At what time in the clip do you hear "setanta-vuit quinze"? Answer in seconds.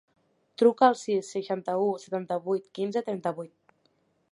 2.05-3.07